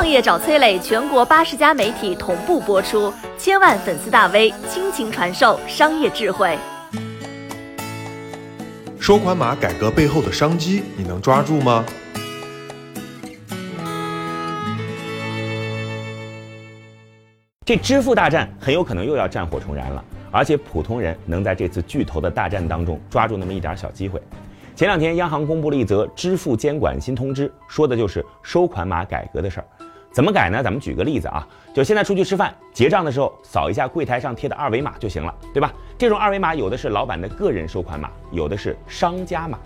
[0.00, 6.56] 创业找崔磊，全国八十家媒体同步播出，千万粉丝大 V 倾情传授商业智慧。
[8.98, 11.84] 收款码改革背后的商机，你能抓住吗？
[17.66, 24.18] 这支付大战很有可能又要战火重燃了，而且普通人能在这次巨头的大战当中抓住那么一点小机会。
[24.74, 29.66] 前两天，央行公布了一则支付监管新通知，说的就是收款码改革的事儿。
[30.12, 30.62] 怎么改呢？
[30.62, 35.72] 咱们举个例子啊，就现在出去吃饭结账的时候，扫一下柜台上贴的二维码就行了，对吧？
[35.96, 39.58] 这种二维码有的是老板的个人收款码，有的是商家码。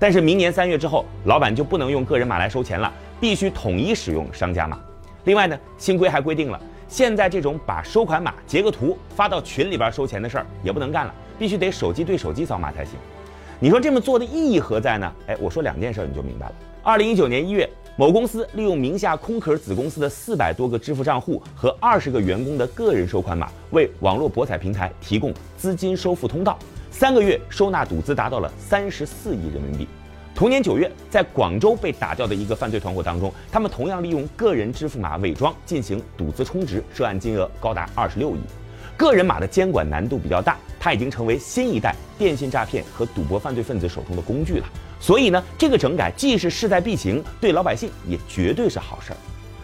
[0.00, 4.76] 但是明年三月之后，老板就不能用个人码来收钱了，必须统一使用商家码。
[5.24, 6.60] 另外呢，新规还规定了。
[6.88, 12.94] 现在这种把收款码截个图发到群里边收钱的事儿也不能干了，必须得手机对手机扫码才行。
[13.60, 15.12] 你说这么做的意义何在呢？
[15.28, 16.52] 哎，我说两件事你就明白了。
[16.84, 26.58] 二零一九年一月，某公司利用名下空壳子公司的四百多个支付账户和二十个员工的个人收款码，为网络博彩平台提供资金收付通道，
[26.90, 29.86] 三个月收纳赌资达到了三十四亿人民币。
[30.34, 38.40] 同年九月，在广州被打掉的一个犯罪团伙当中，他们同样利用个人支付码伪装进行赌资充值，涉案金额高达二十六亿。
[38.96, 44.66] 个人码的监管难度比较大，它已经成为新一代电信诈骗和赌博犯罪分子手中的工具了。
[44.98, 49.16] 所以呢，这个整改既是势在必行，对老百姓也绝对是好事儿。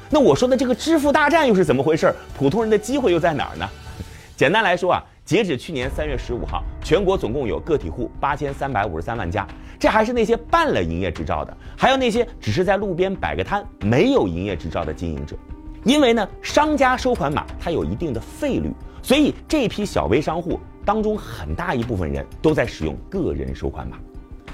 [0.08, 2.14] 那我说的这个支付大战又是怎么回事？
[2.38, 3.68] 普通人的机会又在哪儿呢？
[4.38, 9.44] 简单来说啊，截止去年三月十五号，全国总共有个体户八千三百五十三万家。
[9.76, 15.36] 这还是那些办了营业执照的，还有那些只是在路边摆个摊、没有营业执照的经营者。
[15.82, 18.72] 因为呢，商家收款码它有一定的费率，
[19.02, 23.98] 所以这批小微商户当中很大一部分人都在使用个人收款码。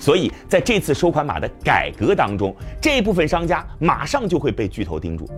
[0.00, 5.30] 所以在这次收款码的改革当中，这部分商家马上就会被巨头盯住。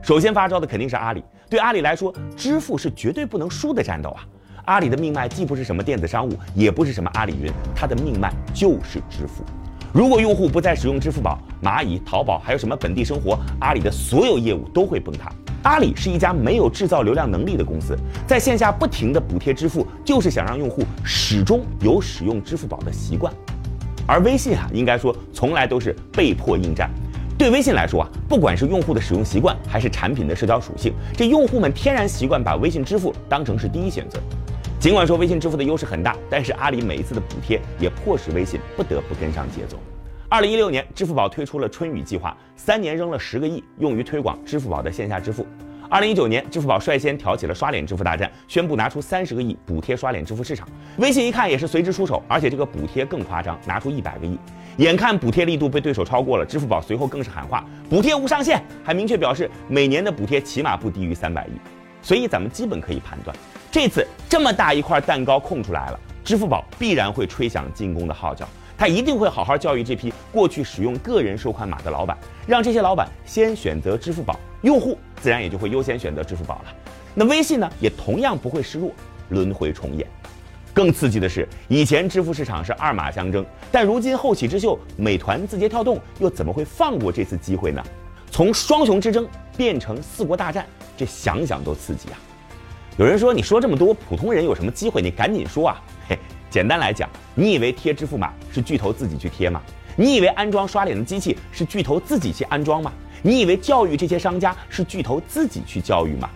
[0.00, 4.24] 首先发招的肯定是阿里，对阿里来说，支付是绝对不能输的战斗啊。
[4.66, 9.42] 阿里的命脉既不是什么电子商务，也不是什么阿里云，它的命脉就是支付。
[9.92, 15.32] 如果用户不再使用支付宝、蚂蚁、淘宝，还有什么本地生活，阿里的所有业务都会崩塌。
[15.64, 23.32] 阿里是一家没有制造流量能力的公司，在线下不停的补贴支付，就是想让用户始终有使用支付宝的习惯。
[24.06, 26.90] 而微信啊，应该说从来都是被迫应战。
[27.38, 34.18] 对微信来说啊，不管是用户的使用习惯，还是产品的社交属性，这用户们天然习惯把微信支付当成是第一选择。
[34.78, 39.78] 尽管说微信支付的优势很大，但是阿里每一次的补贴也迫使微信不得不跟上节奏。
[40.34, 45.46] 二零一六年，支付宝推出了春雨计划，三年扔了十个亿，用于推广支付宝的线下支付。
[45.88, 50.66] 二零一九年，支付宝率先挑起了刷脸支付大战，宣布拿出三十个亿补贴刷脸支付市场。
[50.96, 54.36] 微信一看也是随之出手，而且这个补贴更夸张，拿出一百个亿。
[54.78, 61.50] 眼看补贴力度被对手超过了，支付宝随后更是喊话补贴无上限，还明确表示每年的补贴起码不低于三百亿。
[62.02, 63.36] 所以咱们基本可以判断。
[63.70, 68.48] 这次这么大一块蛋糕空出来了，支付宝必然会吹响进攻的号角。
[68.76, 76.74] 他一定会好好教育这批过去使用个人收款码的老板，让这些老板先选择支付宝，用户自然也就会优先选择支付宝了。
[77.14, 78.90] 那微信呢，也同样不会示弱，
[79.28, 80.06] 轮回重演。
[80.72, 87.80] 更刺激的是，以前支付市场是二马相争，但如今后起之秀美团、字节跳动又怎么会放过这次机会呢？
[88.30, 89.24] 从双雄之争
[89.56, 92.18] 变成四国大战，这想想都刺激啊！
[92.96, 95.00] 有人说：“你说这么多，普通人有什么机会？
[95.00, 96.18] 你赶紧说啊！”嘿，
[96.54, 99.60] 简单来讲，你以为贴支付码是巨头自己去贴吗？
[99.96, 102.92] 你以为安装刷脸的机器是巨头自己去安装吗？
[103.22, 106.30] 你以为教育这些商家是巨头自己去教育吗？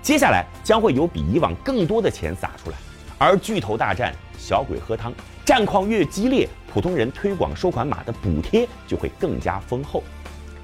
[0.00, 2.76] 接下来将会有比以往更多的钱撒出来，
[3.18, 5.12] 而巨头大战，小鬼喝汤，
[5.44, 10.02] 战况越激烈，普通人推广收款码的补贴就会更加丰厚。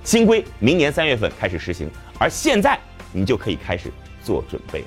[0.05, 1.87] 新规明年三月份开始实行，
[2.19, 2.81] 而现在
[3.13, 3.93] 你就可以开始
[4.25, 4.87] 做准备了。